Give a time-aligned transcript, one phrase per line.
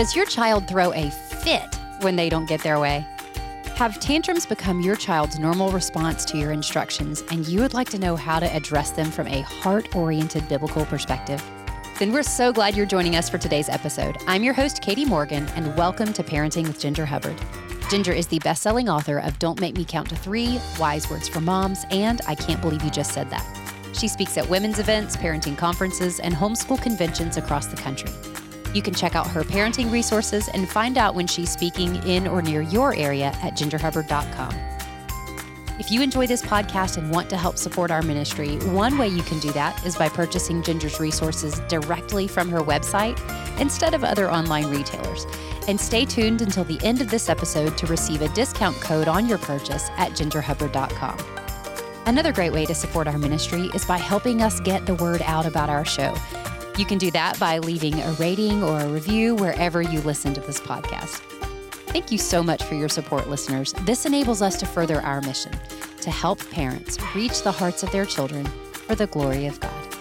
[0.00, 3.04] Does your child throw a fit when they don't get their way?
[3.74, 7.98] Have tantrums become your child's normal response to your instructions, and you would like to
[7.98, 11.44] know how to address them from a heart oriented biblical perspective?
[11.98, 14.16] Then we're so glad you're joining us for today's episode.
[14.26, 17.38] I'm your host, Katy Morgan, and welcome to Parenting with Ginger Hubbard.
[17.90, 21.28] Ginger is the best selling author of Don't Make Me Count to Three, Wise Words
[21.28, 23.44] for Moms, and I Can't Believe You Just Said That.
[23.92, 28.10] She speaks at women's events, parenting conferences, and homeschool conventions across the country.
[28.74, 32.42] You can check out her parenting resources and find out when she's speaking in or
[32.42, 34.54] near your area at gingerhubbard.com.
[35.80, 39.22] If you enjoy this podcast and want to help support our ministry, one way you
[39.22, 43.18] can do that is by purchasing Ginger's resources directly from her website
[43.58, 45.24] instead of other online retailers.
[45.68, 49.26] And stay tuned until the end of this episode to receive a discount code on
[49.26, 51.18] your purchase at gingerhubbard.com.
[52.04, 55.46] Another great way to support our ministry is by helping us get the word out
[55.46, 56.14] about our show.
[56.80, 60.40] You can do that by leaving a rating or a review wherever you listen to
[60.40, 61.18] this podcast.
[61.88, 63.74] Thank you so much for your support, listeners.
[63.82, 65.52] This enables us to further our mission
[66.00, 69.94] to help parents reach the hearts of their children for the glory of God.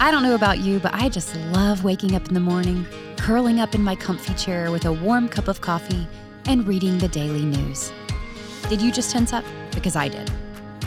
[0.00, 2.86] I don't know about you, but I just love waking up in the morning,
[3.18, 6.08] curling up in my comfy chair with a warm cup of coffee,
[6.46, 7.92] and reading the daily news.
[8.70, 9.44] Did you just tense up?
[9.74, 10.32] Because I did.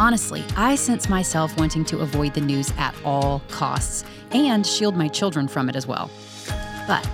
[0.01, 5.07] Honestly, I sense myself wanting to avoid the news at all costs and shield my
[5.07, 6.09] children from it as well.
[6.87, 7.05] But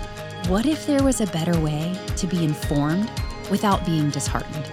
[0.47, 3.11] what if there was a better way to be informed
[3.51, 4.71] without being disheartened?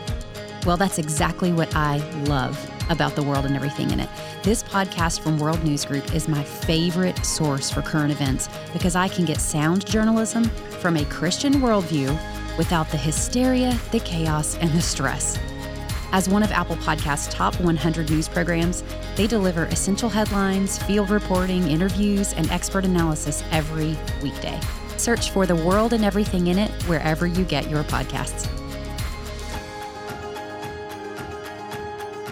[0.64, 2.56] Well, that's exactly what I love
[2.88, 4.08] about the world and everything in it.
[4.44, 9.08] This podcast from World News Group is my favorite source for current events because I
[9.08, 10.44] can get sound journalism
[10.78, 12.16] from a Christian worldview
[12.56, 15.36] without the hysteria, the chaos, and the stress.
[16.14, 18.84] As one of Apple Podcast's top 100 news programs,
[19.16, 24.60] they deliver essential headlines, field reporting, interviews, and expert analysis every weekday.
[24.96, 28.48] Search for The World and Everything in It wherever you get your podcasts.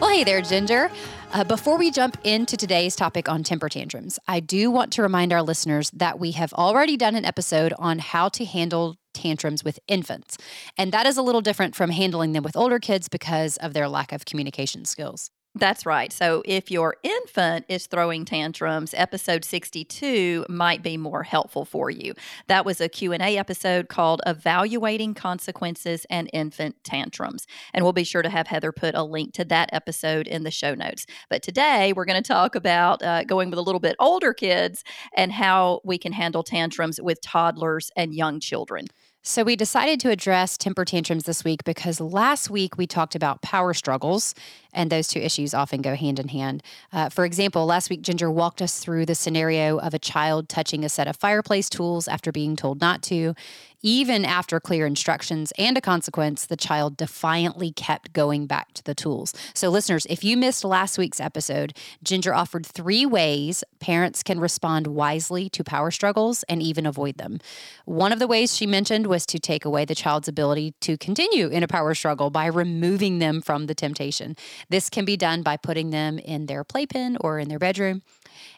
[0.00, 0.88] Well, hey there, Ginger.
[1.32, 5.32] Uh, before we jump into today's topic on temper tantrums, I do want to remind
[5.32, 9.78] our listeners that we have already done an episode on how to handle tantrums with
[9.88, 10.38] infants.
[10.76, 13.88] And that is a little different from handling them with older kids because of their
[13.88, 15.30] lack of communication skills.
[15.54, 16.10] That's right.
[16.10, 22.14] So if your infant is throwing tantrums, episode 62 might be more helpful for you.
[22.46, 27.46] That was a Q&A episode called Evaluating Consequences and Infant Tantrums.
[27.74, 30.50] And we'll be sure to have Heather put a link to that episode in the
[30.50, 31.04] show notes.
[31.28, 34.82] But today we're going to talk about uh, going with a little bit older kids
[35.14, 38.86] and how we can handle tantrums with toddlers and young children.
[39.24, 43.40] So, we decided to address temper tantrums this week because last week we talked about
[43.40, 44.34] power struggles,
[44.72, 46.60] and those two issues often go hand in hand.
[46.92, 50.84] Uh, for example, last week Ginger walked us through the scenario of a child touching
[50.84, 53.36] a set of fireplace tools after being told not to.
[53.84, 58.94] Even after clear instructions and a consequence, the child defiantly kept going back to the
[58.94, 59.34] tools.
[59.54, 64.86] So, listeners, if you missed last week's episode, Ginger offered three ways parents can respond
[64.86, 67.40] wisely to power struggles and even avoid them.
[67.84, 71.48] One of the ways she mentioned was to take away the child's ability to continue
[71.48, 74.34] in a power struggle by removing them from the temptation.
[74.70, 78.00] This can be done by putting them in their playpen or in their bedroom.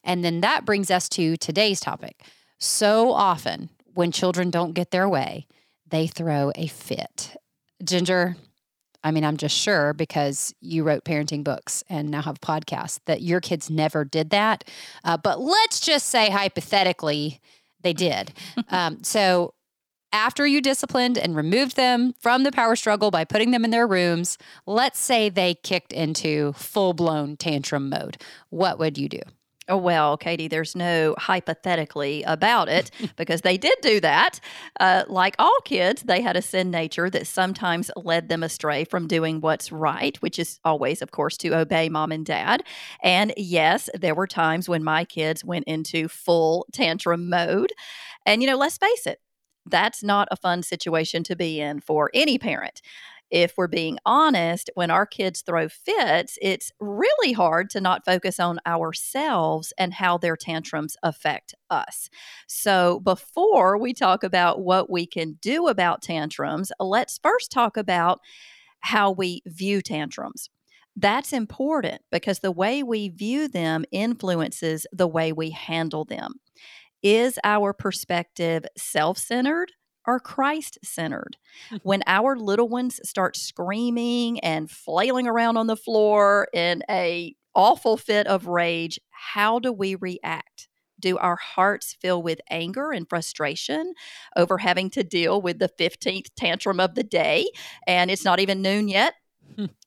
[0.04, 2.22] And then that brings us to today's topic.
[2.56, 5.48] So often, when children don't get their way,
[5.88, 7.36] they throw a fit.
[7.82, 8.36] Ginger,
[9.02, 13.22] I mean, I'm just sure because you wrote parenting books and now have podcasts that
[13.22, 14.62] your kids never did that.
[15.02, 17.40] Uh, but let's just say hypothetically,
[17.80, 18.32] they did.
[18.68, 19.52] um, so
[20.14, 23.86] after you disciplined and removed them from the power struggle by putting them in their
[23.86, 28.16] rooms, let's say they kicked into full blown tantrum mode.
[28.48, 29.18] What would you do?
[29.68, 34.38] Oh, well, Katy, there's no hypothetically about it because they did do that.
[34.78, 39.08] Uh, like all kids, they had a sin nature that sometimes led them astray from
[39.08, 42.62] doing what's right, which is always, of course, to obey mom and dad.
[43.02, 47.72] And yes, there were times when my kids went into full tantrum mode.
[48.26, 49.20] And, you know, let's face it,
[49.66, 52.80] that's not a fun situation to be in for any parent
[53.34, 58.38] if we're being honest, when our kids throw fits, it's really hard to not focus
[58.38, 62.08] on ourselves and how their tantrums affect us.
[62.46, 68.20] So, before we talk about what we can do about tantrums, let's first talk about
[68.78, 70.48] how we view tantrums.
[70.94, 76.34] That's important because the way we view them influences the way we handle them.
[77.04, 79.70] Is our perspective self centered?
[80.06, 81.36] are Christ centered.
[81.82, 87.96] when our little ones start screaming and flailing around on the floor in a awful
[87.96, 90.68] fit of rage, how do we react?
[91.00, 93.94] Do our hearts fill with anger and frustration
[94.36, 97.46] over having to deal with the 15th tantrum of the day
[97.86, 99.14] and it's not even noon yet?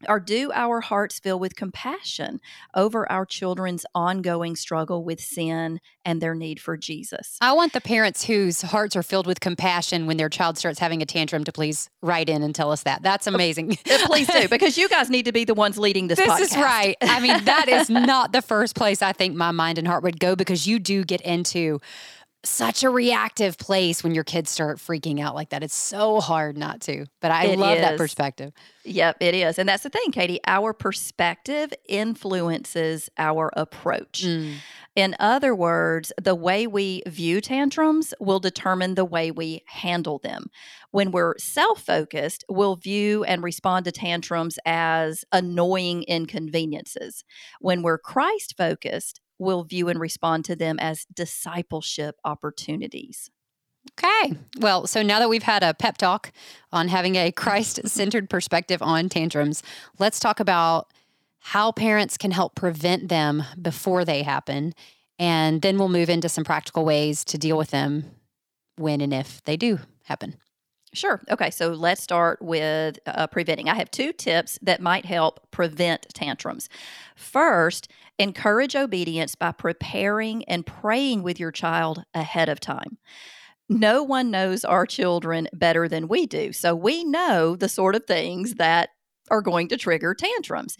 [0.07, 2.39] Or do our hearts fill with compassion
[2.75, 7.37] over our children's ongoing struggle with sin and their need for Jesus?
[7.41, 11.01] I want the parents whose hearts are filled with compassion when their child starts having
[11.01, 13.01] a tantrum to please write in and tell us that.
[13.03, 13.77] That's oh, amazing.
[13.85, 16.41] Eh, please do, because you guys need to be the ones leading this This podcast.
[16.41, 16.95] is right.
[17.01, 20.19] I mean, that is not the first place I think my mind and heart would
[20.19, 21.79] go because you do get into
[22.47, 25.63] such a reactive place when your kids start freaking out like that.
[25.63, 27.05] It's so hard not to.
[27.21, 28.53] But I It love that perspective.
[28.83, 29.59] Yep, it is.
[29.59, 30.39] And that's the thing, Katy.
[30.47, 34.23] Our perspective influences our approach.
[34.23, 34.55] Mm.
[34.95, 40.47] In other words, the way we view tantrums will determine the way we handle them.
[40.89, 47.23] When we're self focused, we'll view and respond to tantrums as annoying inconveniences.
[47.59, 53.29] When we're Christ focused, we'll view and respond to them as discipleship opportunities.
[53.91, 54.33] Okay.
[54.59, 56.31] Well, so now that we've had a pep talk
[56.71, 59.63] on having a Christ centered perspective on tantrums,
[59.97, 60.91] let's talk about
[61.39, 64.73] how parents can help prevent them before they happen.
[65.19, 68.11] And then we'll move into some practical ways to deal with them
[68.75, 70.35] when and if they do happen.
[70.93, 71.21] Sure.
[71.29, 71.51] Okay.
[71.51, 73.69] So let's start with uh, preventing.
[73.69, 76.69] I have two tips that might help prevent tantrums.
[77.15, 82.97] First, encourage obedience by preparing and praying with your child ahead of time.
[83.69, 86.53] No one knows our children better than we do.
[86.53, 88.89] So we know the sort of things that
[89.29, 90.77] are going to trigger tantrums.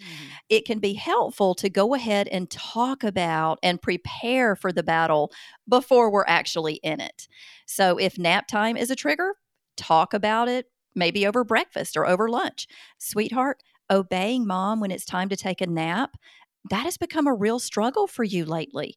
[0.48, 5.30] It can be helpful to go ahead and talk about and prepare for the battle
[5.68, 7.28] before we're actually in it.
[7.66, 9.34] So if nap time is a trigger,
[9.78, 12.66] talk about it maybe over breakfast or over lunch.
[12.98, 16.16] Sweetheart, obeying mom when it's time to take a nap,
[16.70, 18.96] that has become a real struggle for you lately.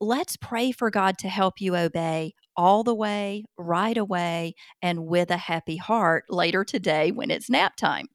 [0.00, 5.30] Let's pray for God to help you obey all the way, right away, and with
[5.30, 8.06] a happy heart later today when it's nap time.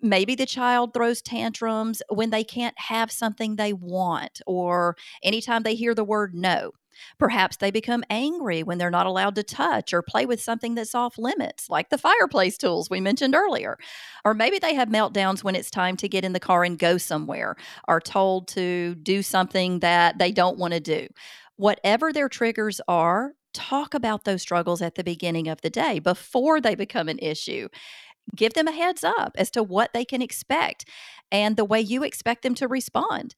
[0.00, 5.74] Maybe the child throws tantrums when they can't have something they want or anytime they
[5.74, 6.72] hear the word no.
[7.18, 10.94] Perhaps they become angry when they're not allowed to touch or play with something that's
[10.94, 13.78] off limits, like the fireplace tools we mentioned earlier.
[14.24, 16.98] Or maybe they have meltdowns when it's time to get in the car and go
[16.98, 17.56] somewhere,
[17.88, 21.08] or told to do something that they don't want to do.
[21.56, 26.60] Whatever their triggers are, talk about those struggles at the beginning of the day before
[26.60, 27.68] they become an issue.
[28.34, 30.84] Give them a heads up as to what they can expect
[31.30, 33.34] and the way you expect them to respond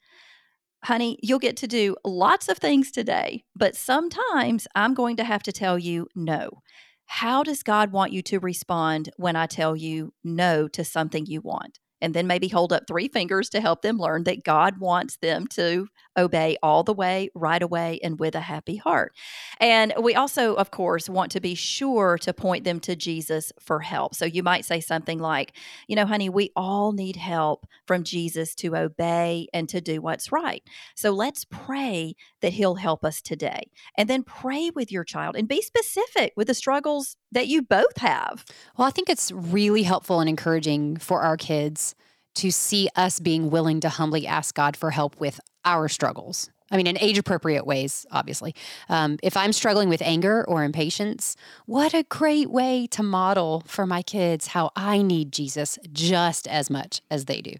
[0.84, 5.42] honey, you'll get to do lots of things today, but sometimes I'm going to have
[5.44, 6.62] to tell you no.
[7.06, 11.40] How does God want you to respond when I tell you no to something you
[11.40, 11.78] want?
[12.00, 15.46] And then maybe hold up three fingers to help them learn that God wants them
[15.48, 15.88] to
[16.19, 19.15] obey all the way, right away, and with a happy heart.
[19.61, 23.81] And we also, of course, want to be sure to point them to Jesus for
[23.81, 24.15] help.
[24.15, 25.53] So you might say something like,
[25.87, 30.32] you know, honey, we all need help from Jesus to obey and to do what's
[30.32, 30.62] right.
[30.94, 33.71] So let's pray that He'll help us today.
[33.97, 37.99] And then pray with your child and be specific with the struggles that you both
[37.99, 38.44] have.
[38.76, 41.94] Well, I think it's really helpful and encouraging for our kids
[42.37, 46.50] to see us being willing to humbly ask God for help with our struggles.
[46.70, 48.54] I mean, in age appropriate ways, obviously.
[48.88, 53.87] Um, if I'm struggling with anger or impatience, what a great way to model for
[53.87, 57.54] my kids how I need Jesus just as much as they do.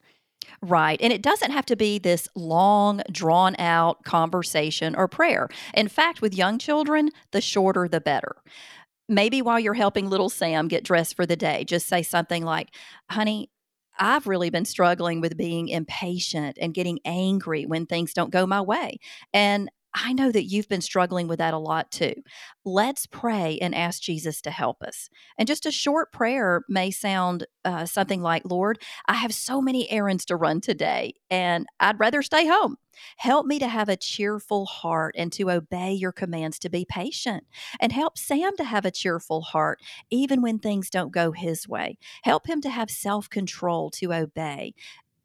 [0.61, 1.01] Right.
[1.01, 5.49] And it doesn't have to be this long, drawn out conversation or prayer.
[5.75, 8.37] In fact, with young children, the shorter the better.
[9.09, 12.69] Maybe while you're helping little Sam get dressed for the day, just say something like,
[13.11, 13.51] honey,
[13.99, 18.61] I've really been struggling with being impatient and getting angry when things don't go my
[18.61, 18.99] way.
[19.33, 22.15] And I know that you've been struggling with that a lot too.
[22.65, 25.09] Let's pray and ask Jesus to help us.
[25.39, 29.91] And just a short prayer may sound uh, something like, Lord, I have so many
[29.91, 32.77] errands to run today, and I'd rather stay home.
[33.17, 37.45] Help me to have a cheerful heart and to obey your commands to be patient.
[37.81, 39.81] And help Sam to have a cheerful heart,
[40.11, 41.99] even when things don't go his way.
[42.25, 44.75] Help him to have self control to obey.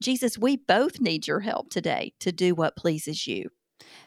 [0.02, 3.50] Jesus, we both need your help today to do what pleases you.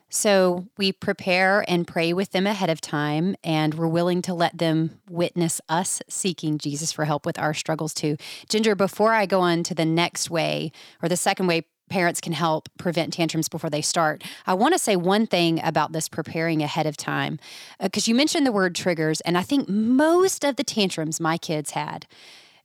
[0.09, 4.57] So we prepare and pray with them ahead of time, and we're willing to let
[4.57, 8.17] them witness us seeking Jesus for help with our struggles too.
[8.49, 10.71] Ginger, before I go on to the next way
[11.03, 14.79] or the second way parents can help prevent tantrums before they start, I want to
[14.79, 17.39] say one thing about this preparing ahead of time.
[17.81, 21.37] Because uh, you mentioned the word triggers, and I think most of the tantrums my
[21.37, 22.07] kids had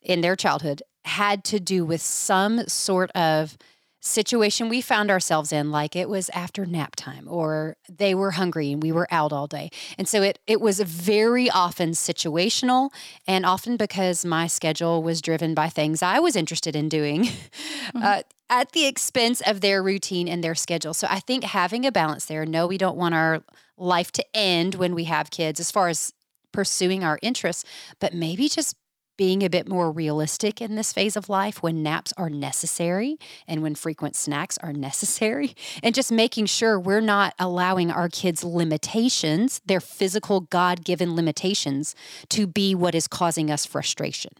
[0.02, 3.58] in their childhood had to do with some sort of
[4.02, 8.72] situation we found ourselves in like it was after nap time or they were hungry
[8.72, 12.90] and we were out all day and so it it was very often situational
[13.28, 18.02] and often because my schedule was driven by things i was interested in doing mm-hmm.
[18.02, 21.92] uh, at the expense of their routine and their schedule so i think having a
[21.92, 23.44] balance there no we don't want our
[23.78, 26.12] life to end when we have kids as far as
[26.52, 27.64] pursuing our interests
[28.00, 28.76] but maybe just
[29.22, 33.62] being a bit more realistic in this phase of life when naps are necessary and
[33.62, 39.62] when frequent snacks are necessary, and just making sure we're not allowing our kids' limitations,
[39.64, 41.94] their physical God given limitations,
[42.30, 44.32] to be what is causing us frustration.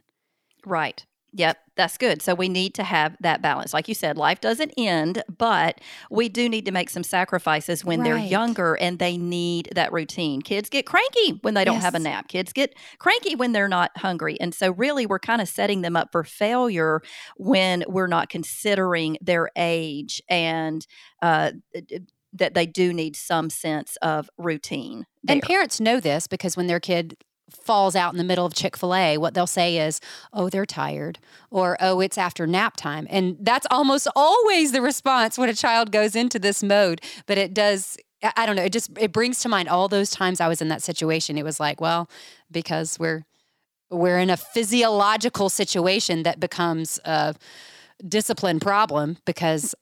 [0.66, 1.06] Right.
[1.34, 2.22] Yep, that's good.
[2.22, 3.74] So we need to have that balance.
[3.74, 8.02] Like you said, life doesn't end, but we do need to make some sacrifices when
[8.02, 8.06] right.
[8.06, 10.42] they're younger and they need that routine.
[10.42, 11.84] Kids get cranky when they don't yes.
[11.84, 12.28] have a nap.
[12.28, 14.40] Kids get cranky when they're not hungry.
[14.42, 17.02] And so really we're kind of setting them up for failure
[17.38, 20.86] when we're not considering their age and
[21.22, 21.52] uh,
[22.34, 25.06] that they do need some sense of routine.
[25.24, 25.36] There.
[25.36, 27.16] And parents know this because when their kid
[27.52, 30.00] falls out in the middle of Chick fil A, what they'll say is,
[30.34, 33.08] oh, they're tired, or oh, it's after nap time.
[33.10, 37.02] And that's almost always the response when a child goes into this mode.
[37.26, 37.98] But it does,
[38.36, 40.70] I don't know, it just, it brings to mind all those times I was in
[40.70, 41.38] that situation.
[41.38, 42.10] It was like, well,
[42.52, 43.26] because we're,
[43.90, 47.36] we're in a physiological situation that becomes a
[48.08, 49.76] discipline problem because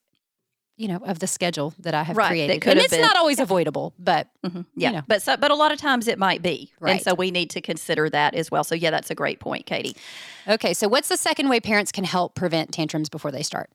[0.80, 2.66] you know, of the schedule that I have right, created.
[2.66, 3.02] And it's been.
[3.02, 4.62] not always avoidable, but mm-hmm.
[4.78, 5.04] yeah, you know.
[5.08, 6.94] but so, but a lot of times it might be, right.
[6.94, 8.64] and so we need to consider that as well.
[8.64, 9.98] So yeah, that's a great point, Katy.
[10.48, 13.70] Okay, so what's the second way parents can help prevent tantrums before they start?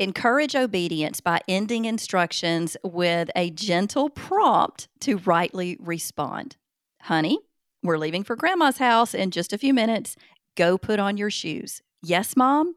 [0.00, 6.56] Encourage obedience by ending instructions with a gentle prompt to rightly respond.
[7.02, 7.38] Honey,
[7.84, 10.16] we're leaving for grandma's house in just a few minutes.
[10.56, 11.82] Go put on your shoes.
[12.02, 12.74] Yes, mom.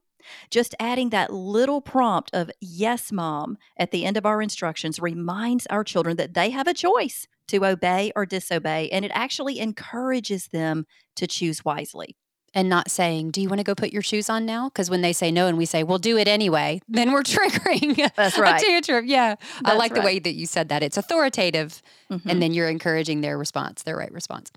[0.49, 5.67] Just adding that little prompt of yes, mom at the end of our instructions reminds
[5.67, 10.47] our children that they have a choice to obey or disobey, and it actually encourages
[10.47, 12.15] them to choose wisely
[12.53, 14.69] and not saying, Do you want to go put your shoes on now?
[14.69, 18.11] Because when they say no and we say, We'll do it anyway, then we're triggering
[18.15, 18.61] That's right.
[18.61, 19.05] a tantrum.
[19.05, 19.35] Yeah.
[19.35, 20.01] That's I like right.
[20.01, 20.83] the way that you said that.
[20.83, 21.81] It's authoritative,
[22.11, 22.29] mm-hmm.
[22.29, 24.51] and then you're encouraging their response, their right response.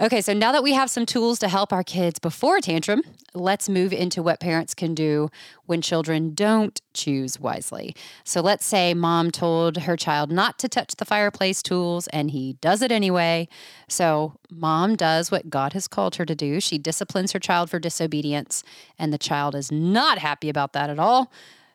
[0.00, 3.02] Okay, so now that we have some tools to help our kids before a tantrum,
[3.32, 5.30] let's move into what parents can do
[5.66, 7.94] when children don't choose wisely.
[8.24, 12.54] So let's say mom told her child not to touch the fireplace tools and he
[12.54, 13.48] does it anyway.
[13.88, 16.60] So mom does what God has called her to do.
[16.60, 18.62] She disciplines her child for disobedience,
[18.98, 21.30] and the child is not happy about that at all.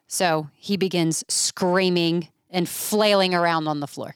[0.07, 4.15] So he begins screaming and flailing around on the floor.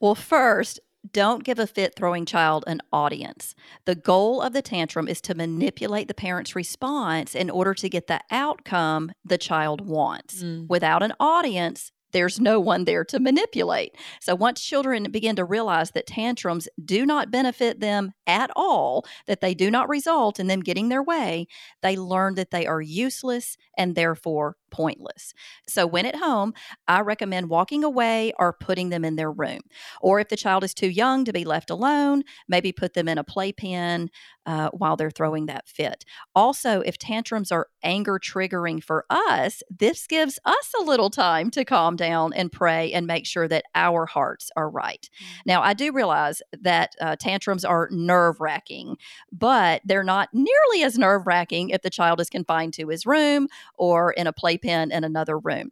[0.00, 0.78] Well, first,
[1.12, 3.54] don't give a fit throwing child an audience.
[3.84, 8.06] The goal of the tantrum is to manipulate the parent's response in order to get
[8.06, 10.42] the outcome the child wants.
[10.42, 10.68] Mm.
[10.68, 13.96] Without an audience, there's no one there to manipulate.
[14.20, 19.40] So once children begin to realize that tantrums do not benefit them at all, that
[19.40, 21.46] they do not result in them getting their way,
[21.82, 25.34] they learn that they are useless and therefore pointless.
[25.68, 26.54] So when at home,
[26.86, 29.60] I recommend walking away or putting them in their room.
[30.00, 33.18] Or if the child is too young to be left alone, maybe put them in
[33.18, 34.10] a playpen
[34.48, 36.06] uh, while they're throwing that fit.
[36.34, 41.66] Also, if tantrums are anger triggering for us, this gives us a little time to
[41.66, 45.10] calm down and pray and make sure that our hearts are right.
[45.14, 45.40] Mm-hmm.
[45.44, 48.96] Now, I do realize that uh, tantrums are nerve wracking,
[49.30, 53.48] but they're not nearly as nerve wracking if the child is confined to his room
[53.74, 55.70] or in a playpen in another room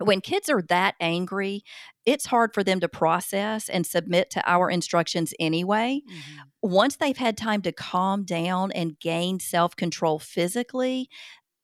[0.00, 1.62] when kids are that angry,
[2.06, 6.00] it's hard for them to process and submit to our instructions anyway.
[6.08, 6.40] Mm-hmm.
[6.62, 11.08] Once they've had time to calm down and gain self control physically,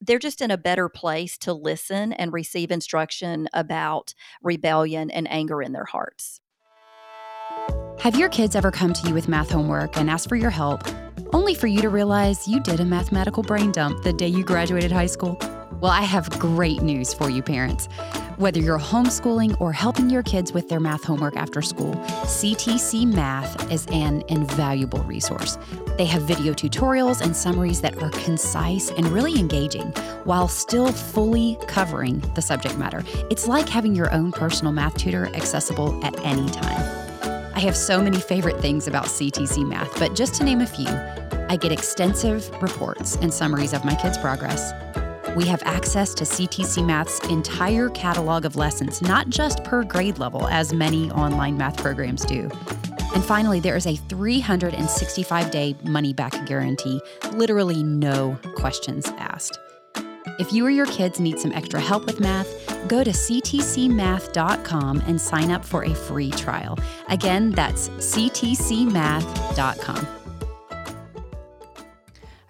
[0.00, 5.62] they're just in a better place to listen and receive instruction about rebellion and anger
[5.62, 6.40] in their hearts.
[8.00, 10.82] Have your kids ever come to you with math homework and asked for your help,
[11.32, 14.92] only for you to realize you did a mathematical brain dump the day you graduated
[14.92, 15.38] high school?
[15.80, 17.86] Well, I have great news for you, parents.
[18.38, 23.70] Whether you're homeschooling or helping your kids with their math homework after school, CTC Math
[23.70, 25.58] is an invaluable resource.
[25.98, 29.88] They have video tutorials and summaries that are concise and really engaging
[30.24, 33.04] while still fully covering the subject matter.
[33.30, 37.52] It's like having your own personal math tutor accessible at any time.
[37.54, 40.88] I have so many favorite things about CTC Math, but just to name a few,
[41.48, 44.72] I get extensive reports and summaries of my kids' progress
[45.36, 50.48] we have access to CTC Math's entire catalog of lessons, not just per grade level,
[50.48, 52.50] as many online math programs do.
[53.14, 57.00] And finally, there is a 365 day money back guarantee,
[57.32, 59.58] literally no questions asked.
[60.38, 62.48] If you or your kids need some extra help with math,
[62.88, 66.78] go to ctcmath.com and sign up for a free trial.
[67.08, 70.25] Again, that's ctcmath.com.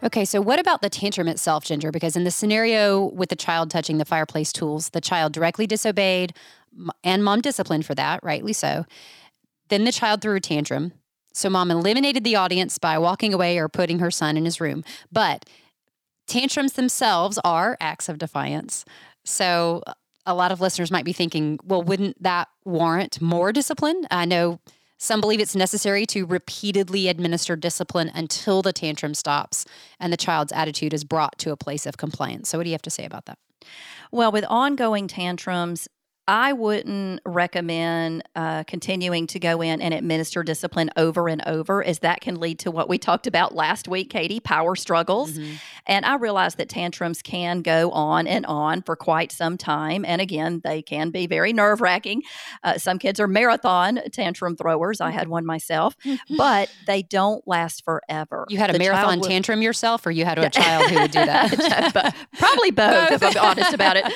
[0.07, 1.91] Okay, so what about the tantrum itself, Ginger?
[1.91, 6.33] Because in the scenario with the child touching the fireplace tools, the child directly disobeyed
[7.03, 8.87] and mom disciplined for that, rightly so.
[9.69, 10.93] Then the child threw a tantrum.
[11.35, 14.85] So mom eliminated the audience by walking away or putting her son in his room.
[15.11, 15.45] But
[16.29, 18.85] tantrums themselves are acts of defiance.
[19.25, 19.95] So uh,
[20.25, 24.07] a lot of listeners might be thinking, well, wouldn't that warrant more discipline?
[24.09, 24.61] I know
[24.99, 29.65] some believe it's necessary to repeatedly administer discipline until the tantrum stops
[30.01, 32.49] and the child's attitude is brought to a place of compliance.
[32.49, 33.39] So, what do you have to say about that?
[34.11, 35.89] Well, with ongoing tantrums,
[36.29, 42.01] I wouldn't recommend uh, continuing to go in and administer discipline over and over, as
[42.01, 45.33] that can lead to what we talked about last week, Katy power struggles.
[45.33, 45.55] Mm-hmm.
[45.87, 50.05] And I realize that tantrums can go on and on for quite some time.
[50.05, 52.23] And again, they can be very nerve wracking.
[52.65, 55.01] Uh, some kids are marathon tantrum throwers.
[55.01, 55.97] I had one myself,
[56.37, 58.47] but they don't last forever.
[58.49, 61.13] You had a the marathon would, tantrum yourself, or you had a child who would
[61.13, 62.17] do that?
[62.37, 64.13] Probably both, if I'm honest about it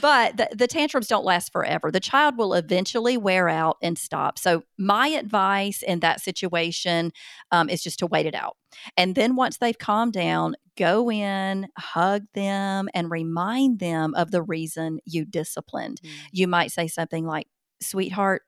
[0.00, 1.90] but the, the tantrums don't last forever.
[1.90, 4.38] The child will eventually wear out and stop.
[4.38, 7.12] So, my advice in that situation
[7.50, 8.56] um, is just to wait it out.
[8.96, 14.42] And then once they've calmed down, go in, hug them, and remind them of the
[14.42, 16.00] reason you disciplined.
[16.02, 16.10] Mm.
[16.32, 17.46] You might say something like,
[17.80, 18.42] Sweetheart,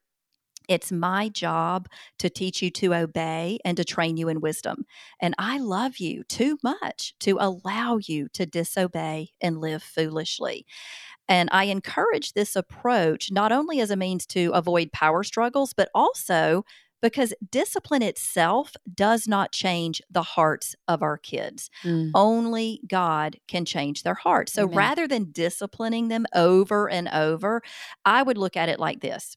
[0.69, 4.87] it's my job to teach you to obey and to train you in wisdom.
[5.21, 10.67] And I love you too much to allow you to disobey and live foolishly.
[11.29, 15.89] And I encourage this approach not only as a means to avoid power struggles, but
[15.95, 16.65] also
[17.05, 21.69] because discipline itself does not change the hearts of our kids.
[21.83, 22.13] Mm.
[22.15, 24.55] Only God can change their hearts.
[24.55, 24.77] So Amen.
[24.77, 27.61] rather than disciplining them over and over,
[28.07, 29.37] I would look at it like this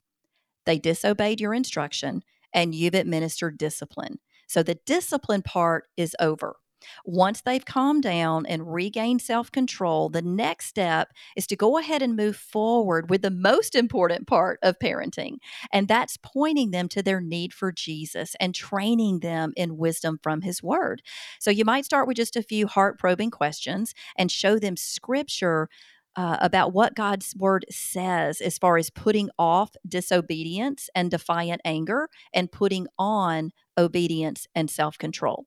[0.67, 2.21] they disobeyed your instruction
[2.53, 4.19] and you've administered discipline.
[4.47, 6.57] So the discipline part is over.
[7.05, 12.01] Once they've calmed down and regained self control, the next step is to go ahead
[12.01, 15.37] and move forward with the most important part of parenting.
[15.71, 20.41] And that's pointing them to their need for Jesus and training them in wisdom from
[20.41, 21.01] his word.
[21.39, 25.69] So you might start with just a few heart probing questions and show them scripture
[26.17, 32.09] uh, about what God's word says as far as putting off disobedience and defiant anger
[32.33, 35.45] and putting on obedience and self control.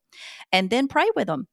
[0.51, 1.47] And then pray with them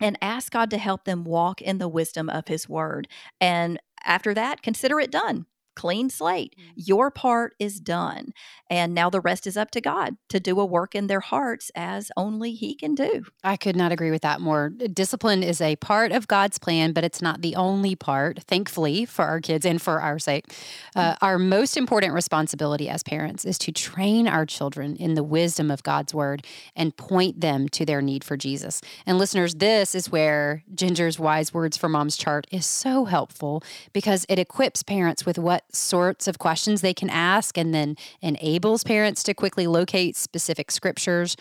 [0.00, 3.08] and ask God to help them walk in the wisdom of his word.
[3.40, 5.46] And after that, consider it done
[5.80, 6.54] clean slate.
[6.58, 6.70] Mm-hmm.
[6.76, 8.34] Your part is done.
[8.68, 11.70] And now the rest is up to God to do a work in their hearts
[11.74, 13.24] as only He can do.
[13.42, 14.68] I could not agree with that more.
[14.68, 19.24] Discipline is a part of God's plan, but it's not the only part, thankfully, for
[19.24, 20.54] our kids and for our sake.
[20.94, 25.70] Uh, our most important responsibility as parents is to train our children in the wisdom
[25.70, 28.82] of God's word and point them to their need for Jesus.
[29.06, 33.62] And listeners, this is where Ginger's Wise Words for Moms chart is so helpful
[33.94, 38.84] because it equips parents with what sorts of questions they can ask and then enables
[38.84, 41.36] parents to quickly locate specific scriptures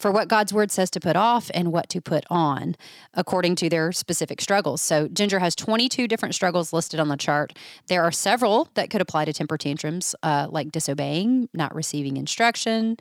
[0.00, 2.74] for what God's word says to put off and what to put on
[3.14, 4.80] according to their specific struggles.
[4.80, 7.56] So, Ginger has 22 different struggles listed on the chart.
[7.88, 12.96] There are several that could apply to temper tantrums, uh, like disobeying, not receiving instruction,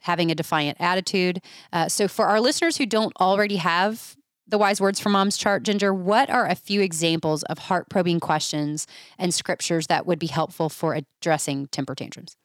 [0.00, 1.40] having a defiant attitude.
[1.72, 4.16] Uh, so, for our listeners who don't already have
[4.46, 8.20] the Wise Words for Moms chart, Ginger, what are a few examples of heart probing
[8.20, 8.86] questions
[9.18, 12.36] and scriptures that would be helpful for addressing temper tantrums?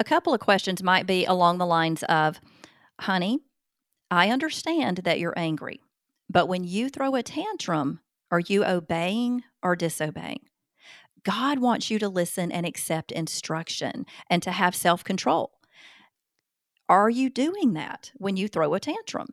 [0.00, 2.40] A couple of questions might be along the lines of,
[3.00, 3.40] honey,
[4.10, 5.80] I understand that you're angry,
[6.28, 10.40] but when you throw a tantrum, are you obeying or disobeying?
[11.24, 15.52] God wants you to listen and accept instruction and to have self control.
[16.88, 19.28] Are you doing that when you throw a tantrum?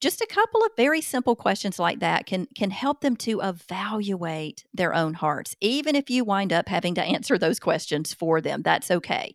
[0.00, 4.64] Just a couple of very simple questions like that can can help them to evaluate
[4.72, 8.62] their own hearts even if you wind up having to answer those questions for them
[8.62, 9.34] that's okay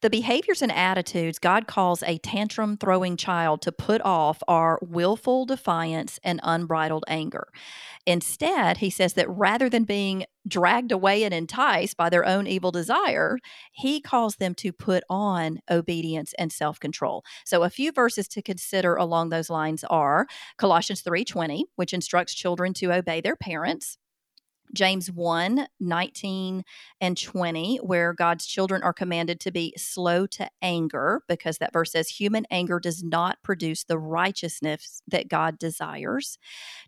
[0.00, 5.46] the behaviors and attitudes God calls a tantrum throwing child to put off are willful
[5.46, 7.48] defiance and unbridled anger.
[8.06, 12.70] Instead, he says that rather than being dragged away and enticed by their own evil
[12.70, 13.38] desire,
[13.72, 17.24] he calls them to put on obedience and self-control.
[17.44, 22.74] So a few verses to consider along those lines are Colossians 3:20, which instructs children
[22.74, 23.98] to obey their parents.
[24.74, 26.64] James 1 19
[27.00, 31.92] and 20, where God's children are commanded to be slow to anger, because that verse
[31.92, 36.38] says, human anger does not produce the righteousness that God desires.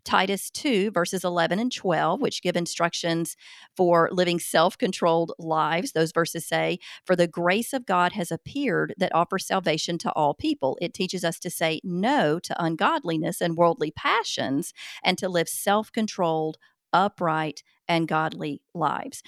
[0.03, 3.35] Titus 2, verses 11 and 12, which give instructions
[3.75, 5.91] for living self controlled lives.
[5.91, 10.33] Those verses say, For the grace of God has appeared that offers salvation to all
[10.33, 10.77] people.
[10.81, 15.91] It teaches us to say no to ungodliness and worldly passions and to live self
[15.91, 16.57] controlled,
[16.93, 19.23] upright, and godly lives.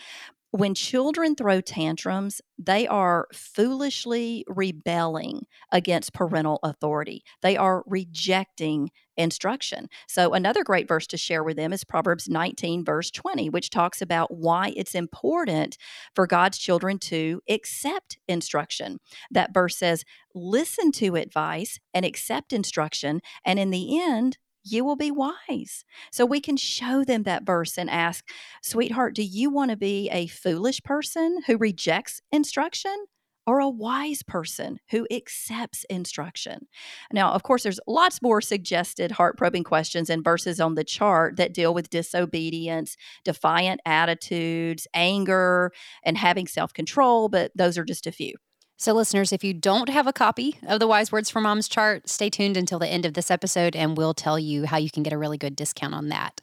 [0.54, 7.24] When children throw tantrums, they are foolishly rebelling against parental authority.
[7.42, 9.88] They are rejecting instruction.
[10.10, 14.02] So, another great verse to share with them is Proverbs 19, verse 20, which talks
[14.02, 15.78] about why it's important
[16.16, 19.00] for God's children to accept instruction.
[19.32, 20.04] That verse says,
[20.36, 25.84] Listen to advice and accept instruction, and in the end, you will be wise.
[26.12, 28.28] So we can show them that verse and ask,
[28.62, 33.06] sweetheart, do you want to be a foolish person who rejects instruction?
[33.48, 36.68] Or a wise person who accepts instruction.
[37.12, 41.38] Now, of course, there's lots more suggested heart probing questions and verses on the chart
[41.38, 42.96] that deal with disobedience,
[43.26, 45.72] defiant attitudes, anger,
[46.04, 48.36] and having self control, but those are just a few.
[48.82, 52.10] So, listeners, if you don't have a copy of the Wise Words for Moms chart,
[52.10, 55.04] stay tuned until the end of this episode and we'll tell you how you can
[55.04, 56.42] get a really good discount on that.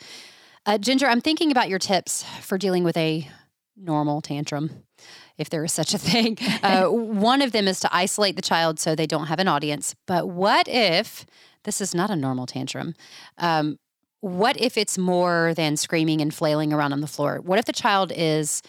[0.65, 3.29] Uh, Ginger, I'm thinking about your tips for dealing with a
[3.77, 4.85] normal tantrum,
[5.37, 6.39] if there is such a thing.
[6.63, 9.97] Uh, one of them is to isolate the child so they don't have an audience.
[10.07, 11.27] But what if
[11.65, 12.95] this is not a normal tantrum?
[13.39, 13.81] Um,
[14.21, 17.41] what if it's more than screaming and flailing around on the floor?
[17.43, 18.63] What if the child is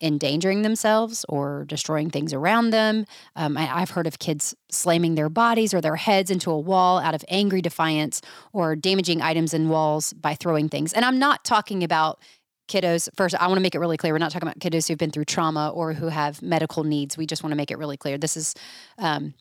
[0.00, 3.06] endangering themselves or destroying things around them.
[3.34, 6.98] Um, I, have heard of kids slamming their bodies or their heads into a wall
[6.98, 8.20] out of angry defiance
[8.52, 10.92] or damaging items in walls by throwing things.
[10.92, 12.20] And I'm not talking about
[12.68, 13.08] kiddos.
[13.16, 15.10] First, I want to make it really clear we're not talking about kiddos who've been
[15.10, 17.16] through trauma or who have medical needs.
[17.16, 18.18] We just want to make it really clear.
[18.18, 18.54] This is,
[18.98, 19.34] um,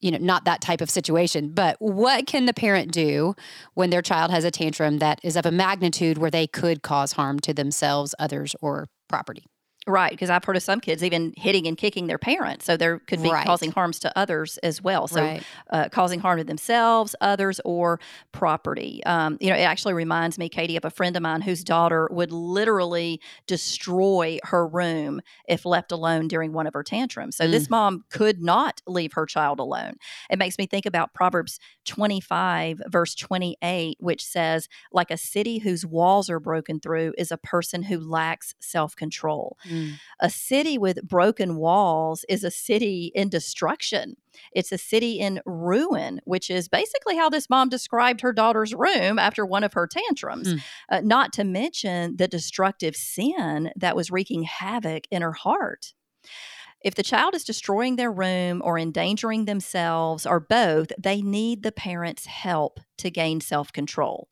[0.00, 1.50] you know, not that type of situation.
[1.50, 3.34] But what can the parent do
[3.74, 7.12] when their child has a tantrum that is of a magnitude where they could cause
[7.12, 9.44] harm to themselves, others, or property?
[9.88, 12.98] Right, because I've heard of some kids even hitting and kicking their parents, so there
[12.98, 13.46] could be right.
[13.46, 15.08] causing harms to others as well.
[15.08, 15.42] So, right.
[15.70, 17.98] uh, causing harm to themselves, others, or
[18.30, 19.02] property.
[19.06, 22.06] Um, you know, it actually reminds me, Katy, of a friend of mine whose daughter
[22.12, 27.36] would literally destroy her room if left alone during one of her tantrums.
[27.36, 27.50] So, mm.
[27.50, 29.94] this mom could not leave her child alone.
[30.28, 35.86] It makes me think about Proverbs 25, verse 28, which says, "Like a city whose
[35.86, 39.77] walls are broken through is a person who lacks self control." Mm.
[39.78, 39.94] Mm.
[40.20, 44.16] A city with broken walls is a city in destruction.
[44.52, 49.18] It's a city in ruin, which is basically how this mom described her daughter's room
[49.18, 50.54] after one of her tantrums.
[50.54, 50.62] Mm.
[50.88, 55.94] Uh, not to mention the destructive sin that was wreaking havoc in her heart.
[56.84, 61.72] If the child is destroying their room or endangering themselves or both, they need the
[61.72, 64.28] parent's help to gain self control.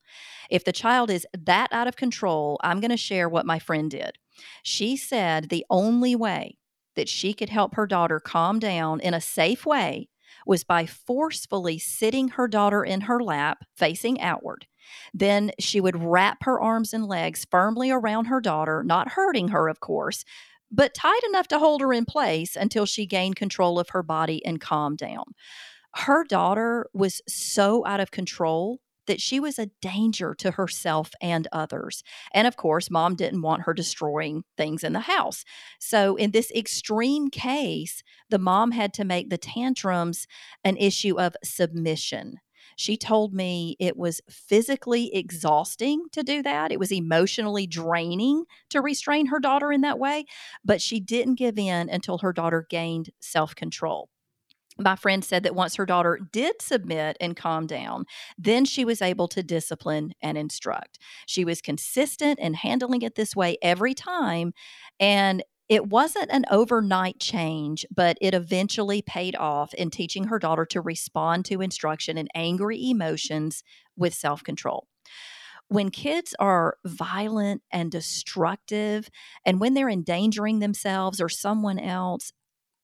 [0.48, 3.90] If the child is that out of control, I'm going to share what my friend
[3.90, 4.18] did.
[4.62, 6.58] She said the only way
[6.94, 10.08] that she could help her daughter calm down in a safe way
[10.46, 14.66] was by forcefully sitting her daughter in her lap facing outward.
[15.12, 19.68] Then she would wrap her arms and legs firmly around her daughter, not hurting her,
[19.68, 20.24] of course,
[20.70, 24.44] but tight enough to hold her in place until she gained control of her body
[24.44, 25.24] and calmed down.
[25.94, 31.48] Her daughter was so out of control that she was a danger to herself and
[31.52, 32.02] others.
[32.32, 35.44] And of course, mom didn't want her destroying things in the house.
[35.78, 40.26] So, in this extreme case, the mom had to make the tantrums
[40.64, 42.36] an issue of submission.
[42.76, 46.72] She told me it was physically exhausting to do that.
[46.72, 50.26] It was emotionally draining to restrain her daughter in that way,
[50.64, 54.10] but she didn't give in until her daughter gained self control
[54.78, 58.04] my friend said that once her daughter did submit and calm down,
[58.38, 60.98] then she was able to discipline and instruct.
[61.26, 64.52] She was consistent in handling it this way every time.
[65.00, 70.64] And it wasn't an overnight change, but it eventually paid off in teaching her daughter
[70.66, 73.64] to respond to instruction and angry emotions
[73.96, 74.86] with self control
[75.68, 79.08] when kids are violent and destructive
[79.44, 82.32] and when they're endangering themselves or someone else,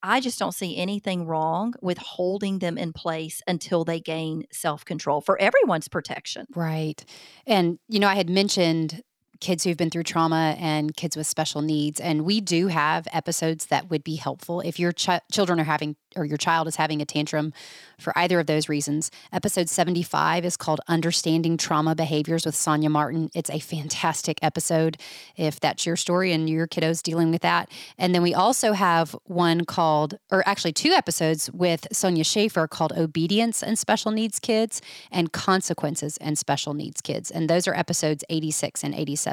[0.03, 4.85] I just don't see anything wrong with holding them in place until they gain self
[4.85, 6.47] control for everyone's protection.
[6.55, 7.05] Right.
[7.47, 9.03] And, you know, I had mentioned
[9.43, 12.01] kids who've been through trauma and kids with special needs.
[12.01, 15.97] And we do have episodes that would be helpful if your ch- children are having
[16.15, 17.53] or your child is having a tantrum
[17.99, 19.11] for either of those reasons.
[19.33, 23.31] Episode 75 is called Understanding Trauma Behaviors with Sonia Martin.
[23.35, 24.99] It's a fantastic episode
[25.37, 27.71] if that's your story and your kiddos dealing with that.
[27.99, 32.93] And then we also have one called, or actually two episodes with Sonia Schaefer called
[32.93, 37.31] Obedience and Special Needs Kids and Consequences and Special Needs Kids.
[37.31, 39.32] And those are episodes 86 and 87.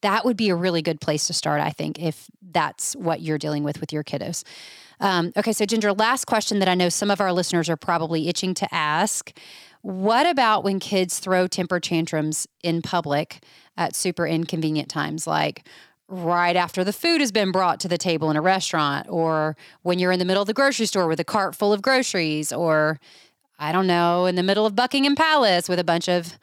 [0.00, 3.38] That would be a really good place to start, I think, if that's what you're
[3.38, 4.44] dealing with with your kiddos.
[5.00, 8.28] Um, okay, so Ginger, last question that I know some of our listeners are probably
[8.28, 9.36] itching to ask.
[9.82, 13.44] What about when kids throw temper tantrums in public
[13.76, 15.66] at super inconvenient times, like
[16.08, 19.98] right after the food has been brought to the table in a restaurant, or when
[19.98, 22.98] you're in the middle of the grocery store with a cart full of groceries, or
[23.58, 26.38] I don't know, in the middle of Buckingham Palace with a bunch of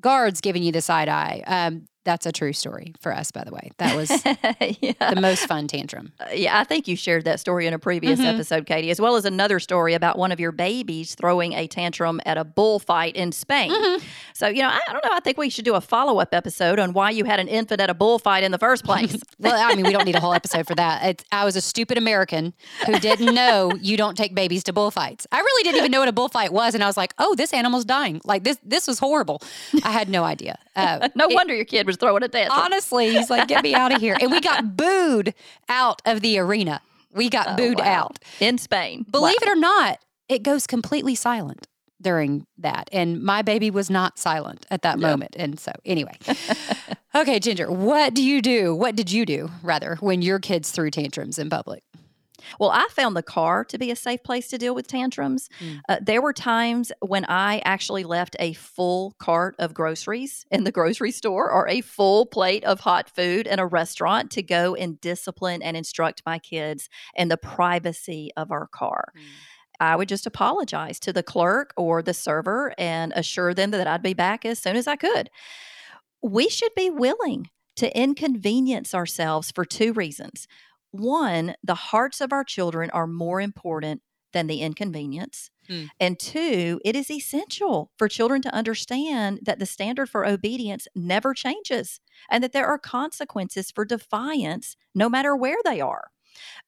[0.00, 1.42] guards giving you the side eye.
[1.46, 3.70] Um, that's a true story for us, by the way.
[3.76, 4.10] That was
[4.80, 5.12] yeah.
[5.12, 6.12] the most fun tantrum.
[6.18, 8.28] Uh, yeah, I think you shared that story in a previous mm-hmm.
[8.28, 12.22] episode, Katy, as well as another story about one of your babies throwing a tantrum
[12.24, 13.70] at a bullfight in Spain.
[13.70, 14.02] Mm-hmm.
[14.32, 15.10] So, you know, I, I, don't know.
[15.12, 17.82] I think we should do a follow up episode on why you had an infant
[17.82, 19.20] at a bullfight in the first place.
[19.38, 21.04] well, I mean, we don't need a whole episode for that.
[21.04, 22.54] It's, I was a stupid American
[22.86, 25.26] who didn't know you don't take babies to bullfights.
[25.30, 26.74] I really didn't even know what a bullfight was.
[26.74, 28.22] And I was like, oh, this animal's dying.
[28.24, 29.42] Like, this, this was horrible.
[29.84, 30.58] I had no idea.
[30.74, 32.58] Uh, no it, wonder your kid was throwing a tantrum.
[32.58, 34.16] Honestly, he's like, get me out of here.
[34.20, 35.34] And we got booed
[35.68, 36.80] out of the arena.
[37.12, 37.84] We got oh, booed wow.
[37.84, 38.18] out.
[38.40, 39.04] In Spain.
[39.10, 39.48] Believe wow.
[39.48, 41.66] it or not, it goes completely silent
[42.00, 42.88] during that.
[42.92, 45.34] And my baby was not silent at that moment.
[45.36, 46.16] And so, anyway.
[47.14, 48.74] okay, Ginger, what do you do?
[48.74, 51.82] What did you do, rather, when your kids threw tantrums in public?
[52.58, 55.48] Well, I found the car to be a safe place to deal with tantrums.
[55.60, 55.80] Mm.
[55.88, 60.72] Uh, there were times when I actually left a full cart of groceries in the
[60.72, 65.00] grocery store or a full plate of hot food in a restaurant to go and
[65.00, 69.12] discipline and instruct my kids in the privacy of our car.
[69.16, 69.22] Mm.
[69.80, 74.02] I would just apologize to the clerk or the server and assure them that I'd
[74.02, 75.30] be back as soon as I could.
[76.22, 80.48] We should be willing to inconvenience ourselves for two reasons.
[80.90, 85.50] One, the hearts of our children are more important than the inconvenience.
[85.66, 85.84] Hmm.
[85.98, 91.34] And two, it is essential for children to understand that the standard for obedience never
[91.34, 96.10] changes and that there are consequences for defiance no matter where they are.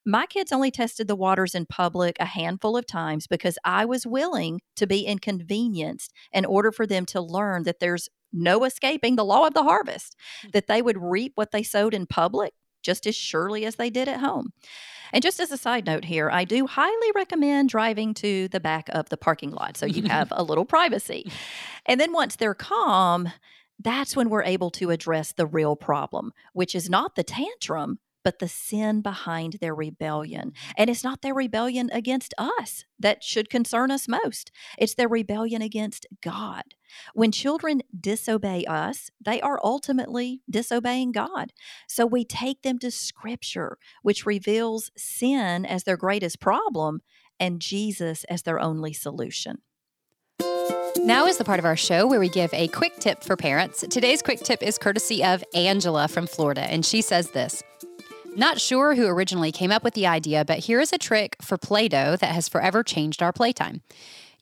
[0.05, 4.05] My kids only tested the waters in public a handful of times because I was
[4.05, 9.25] willing to be inconvenienced in order for them to learn that there's no escaping the
[9.25, 10.49] law of the harvest, hmm.
[10.53, 14.07] that they would reap what they sowed in public just as surely as they did
[14.07, 14.53] at home.
[15.13, 18.87] And just as a side note here, I do highly recommend driving to the back
[18.89, 21.31] of the parking lot so you have a little privacy.
[21.85, 23.29] And then once they're calm,
[23.79, 28.39] that's when we're able to address the real problem, which is not the tantrum, but
[28.39, 30.53] the sin behind their rebellion.
[30.77, 35.61] And it's not their rebellion against us that should concern us most, it's their rebellion
[35.61, 36.63] against God.
[37.13, 41.53] When children disobey us, they are ultimately disobeying God.
[41.87, 47.01] So we take them to Scripture, which reveals sin as their greatest problem
[47.39, 49.59] and Jesus as their only solution.
[50.97, 53.83] Now is the part of our show where we give a quick tip for parents.
[53.89, 57.63] Today's quick tip is courtesy of Angela from Florida, and she says this
[58.35, 61.57] not sure who originally came up with the idea, but here is a trick for
[61.57, 63.81] Play Doh that has forever changed our playtime.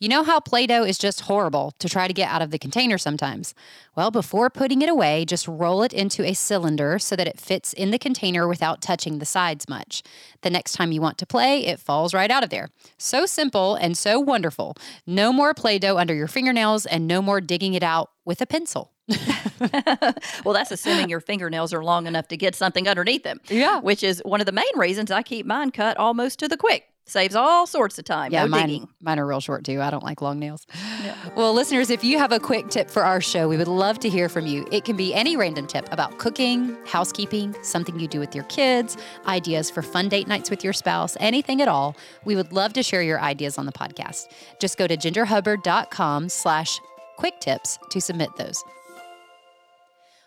[0.02, 2.58] You know how Play Doh is just horrible to try to get out of the
[2.58, 3.54] container sometimes?
[3.98, 7.74] Well, before putting it away, just roll it into a cylinder so that it fits
[7.74, 10.02] in the container without touching the sides much.
[10.42, 12.70] The next time you want to play, it falls right out of there.
[12.98, 14.78] So simple and so wonderful.
[15.06, 18.46] No more Play Doh under your fingernails and no more digging it out with a
[18.46, 18.94] pencil.
[20.46, 23.40] well, that's assuming your fingernails are long enough to get something underneath them.
[23.48, 23.80] Yeah.
[23.80, 26.86] Which is one of the main reasons I keep mine cut almost to the quick.
[27.06, 28.32] Saves all sorts of time.
[28.32, 28.90] Yeah, no mine, digging.
[29.02, 29.82] mine are real short too.
[29.82, 30.68] I don't like long nails.
[31.04, 31.16] Yeah.
[31.36, 34.10] Well, listeners, if you have a quick tip for our show, we would love to
[34.10, 34.68] hear from you.
[34.72, 38.96] It can be any random tip about cooking, housekeeping, something you do with your kids,
[39.26, 41.98] ideas for fun date nights with your spouse, anything at all.
[42.26, 44.28] We would love to share your ideas on the podcast.
[44.60, 46.80] Just go to gingerhubbard.com slash
[47.18, 48.64] quick tips to submit those.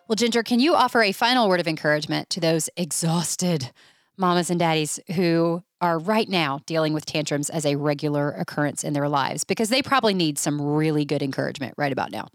[0.09, 3.71] Well, Ginger, can you offer a final word of encouragement to those exhausted
[4.17, 8.93] mamas and daddies who are right now dealing with tantrums as a regular occurrence in
[8.95, 9.45] their lives?
[9.45, 12.29] Because they probably need some really good encouragement right about now.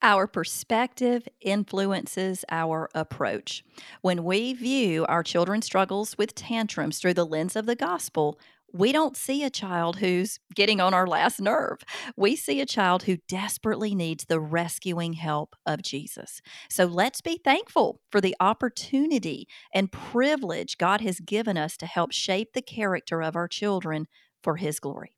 [0.00, 3.64] Our perspective influences our approach.
[4.02, 8.38] When we view our children's struggles with tantrums through the lens of the gospel,
[8.74, 11.78] we don't see a child who's getting on our last nerve.
[12.16, 16.42] We see a child who desperately needs the rescuing help of Jesus.
[16.68, 22.12] So let's be thankful for the opportunity and privilege God has given us to help
[22.12, 24.08] shape the character of our children
[24.42, 25.16] for His glory.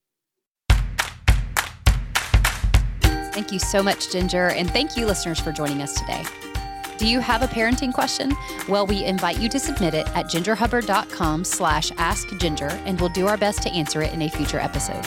[3.01, 4.49] Thank you so much, Ginger.
[4.49, 6.25] And thank you, listeners, for joining us today.
[6.99, 8.33] Do you have a parenting question?
[8.69, 13.37] Well, we invite you to submit it at gingerhubbard.com slash askginger, and we'll do our
[13.37, 15.05] best to answer it in a future episode.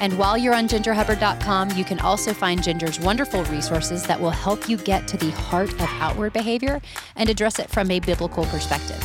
[0.00, 4.68] And while you're on gingerhubbard.com, you can also find Ginger's wonderful resources that will help
[4.68, 6.80] you get to the heart of outward behavior
[7.16, 9.04] and address it from a biblical perspective.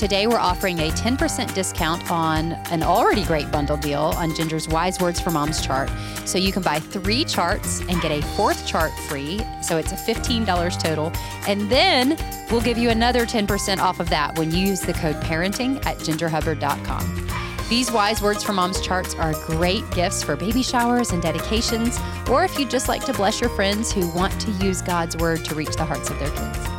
[0.00, 4.98] Today, we're offering a 10% discount on an already great bundle deal on Ginger's Wise
[4.98, 5.90] Words for Moms chart.
[6.24, 9.42] So you can buy three charts and get a fourth chart free.
[9.60, 11.12] So it's a $15 total.
[11.46, 12.16] And then
[12.50, 15.98] we'll give you another 10% off of that when you use the code parenting at
[15.98, 17.28] gingerhubbard.com.
[17.68, 21.98] These Wise Words for Moms charts are great gifts for baby showers and dedications,
[22.30, 25.44] or if you'd just like to bless your friends who want to use God's Word
[25.44, 26.69] to reach the hearts of their kids.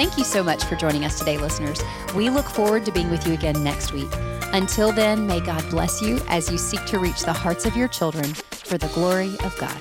[0.00, 1.82] Thank you so much for joining us today, listeners.
[2.16, 4.08] We look forward to being with you again next week.
[4.54, 7.86] Until then, may God bless you as you seek to reach the hearts of your
[7.86, 9.78] children for the glory of God.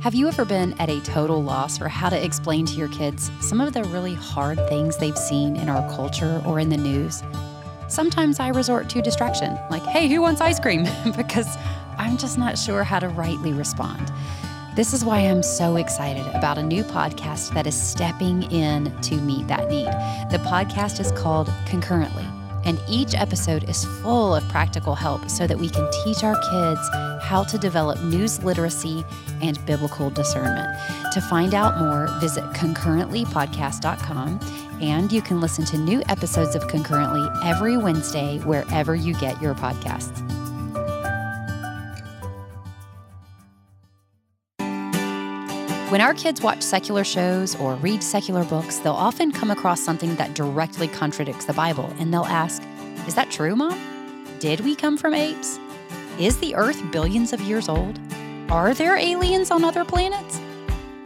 [0.00, 3.30] Have you ever been at a total loss for how to explain to your kids
[3.40, 7.22] some of the really hard things they've seen in our culture or in the news?
[7.88, 10.86] Sometimes I resort to distraction, like, hey, who wants ice cream?
[11.16, 11.58] because
[11.98, 14.10] I'm just not sure how to rightly respond.
[14.74, 19.16] This is why I'm so excited about a new podcast that is stepping in to
[19.16, 19.86] meet that need.
[20.30, 22.24] The podcast is called Concurrently,
[22.64, 26.88] and each episode is full of practical help so that we can teach our kids
[27.24, 29.04] how to develop news literacy
[29.42, 30.68] and biblical discernment.
[31.12, 34.40] To find out more, visit concurrentlypodcast.com
[34.80, 39.54] and you can listen to new episodes of Concurrently every Wednesday wherever you get your
[39.54, 40.37] podcasts.
[45.88, 50.16] When our kids watch secular shows or read secular books, they'll often come across something
[50.16, 52.62] that directly contradicts the Bible, and they'll ask,
[53.06, 54.26] Is that true, Mom?
[54.38, 55.58] Did we come from apes?
[56.18, 57.98] Is the Earth billions of years old?
[58.50, 60.38] Are there aliens on other planets?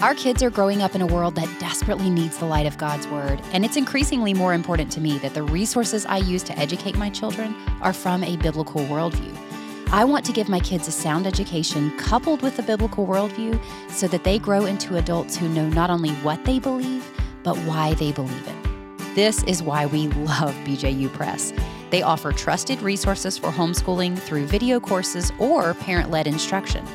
[0.01, 3.07] Our kids are growing up in a world that desperately needs the light of God's
[3.07, 6.97] Word, and it's increasingly more important to me that the resources I use to educate
[6.97, 9.52] my children are from a biblical worldview.
[9.93, 14.09] I want to give my kids a sound education coupled with a biblical worldview so
[14.09, 17.07] that they grow into adults who know not only what they believe,
[17.43, 19.15] but why they believe it.
[19.15, 21.53] This is why we love BJU Press.
[21.91, 26.87] They offer trusted resources for homeschooling through video courses or parent led instruction.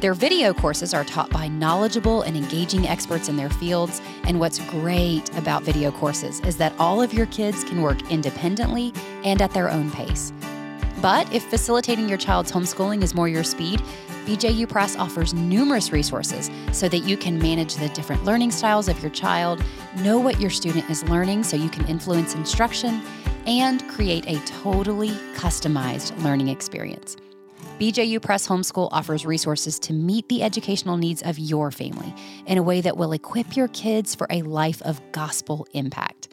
[0.00, 4.02] Their video courses are taught by knowledgeable and engaging experts in their fields.
[4.24, 8.92] And what's great about video courses is that all of your kids can work independently
[9.22, 10.32] and at their own pace.
[11.00, 13.80] But if facilitating your child's homeschooling is more your speed,
[14.26, 19.00] BJU Press offers numerous resources so that you can manage the different learning styles of
[19.02, 19.62] your child,
[19.98, 23.02] know what your student is learning so you can influence instruction,
[23.46, 27.16] and create a totally customized learning experience.
[27.78, 32.14] BJU Press Homeschool offers resources to meet the educational needs of your family
[32.46, 36.28] in a way that will equip your kids for a life of gospel impact.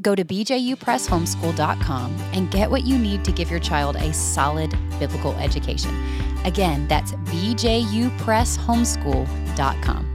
[0.00, 5.32] Go to bjupresshomeschool.com and get what you need to give your child a solid biblical
[5.34, 5.92] education.
[6.44, 10.11] Again, that's bjupresshomeschool.com.